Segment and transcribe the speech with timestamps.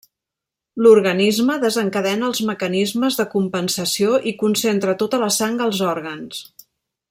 [0.85, 6.43] L'organisme desencadena els mecanismes de compensació i concentra tota la sang als òrgans.